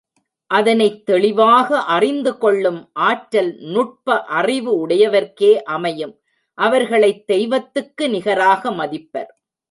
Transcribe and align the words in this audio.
அதனைத் 0.51 1.05
தெளிவாக 1.05 1.79
அறிந்துகொள்ளும் 1.79 2.89
ஆற்றல் 2.93 3.57
நுட்ப 3.59 4.23
அறிவு 4.23 4.87
உடையவர்க்கே 4.87 5.51
அமையும் 5.67 6.19
அவர்களைத் 6.57 7.27
தெய்வத்துக்கு 7.27 8.09
நிகராக 8.09 8.71
மதிப்பர். 8.71 9.31